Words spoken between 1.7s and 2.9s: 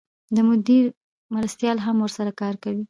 هم ورسره کار کوي.